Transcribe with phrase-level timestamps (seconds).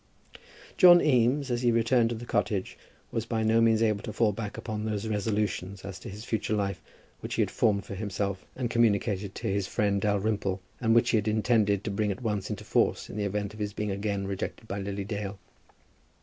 [0.77, 2.75] John Eames as he returned to the cottage
[3.11, 6.55] was by no means able to fall back upon those resolutions as to his future
[6.55, 6.81] life,
[7.19, 11.17] which he had formed for himself and communicated to his friend Dalrymple, and which he
[11.17, 14.25] had intended to bring at once into force in the event of his being again
[14.25, 15.37] rejected by Lily Dale.